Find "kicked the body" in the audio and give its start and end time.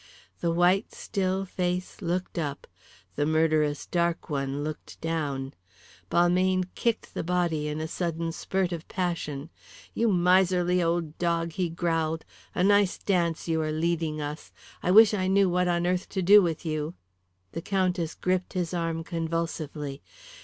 6.73-7.67